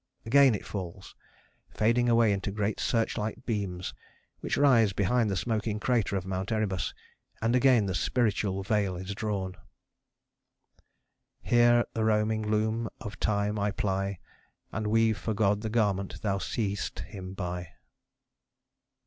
[0.25, 1.13] Again it falls,
[1.69, 3.93] fading away into great searchlight beams
[4.39, 6.95] which rise behind the smoking crater of Mount Erebus.
[7.39, 9.53] And again the spiritual veil is drawn
[11.43, 14.17] Here at the roaring loom of Time I ply
[14.71, 17.67] And weave for God the garment thou seest him by.